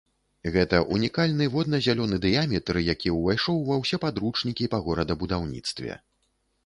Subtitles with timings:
[0.53, 5.91] Гэта ўнікальны водна-зялёны дыяметр, які ўвайшоў ва ўсе падручнікі па горадабудаўніцтве.